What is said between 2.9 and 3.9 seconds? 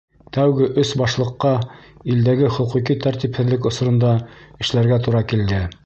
тәртипһеҙлек